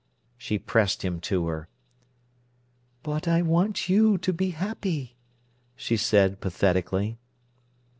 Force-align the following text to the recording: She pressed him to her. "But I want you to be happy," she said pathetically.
She 0.35 0.57
pressed 0.57 1.03
him 1.03 1.19
to 1.21 1.45
her. 1.45 1.67
"But 3.03 3.27
I 3.27 3.43
want 3.43 3.87
you 3.87 4.17
to 4.17 4.33
be 4.33 4.49
happy," 4.49 5.15
she 5.75 5.95
said 5.95 6.41
pathetically. 6.41 7.19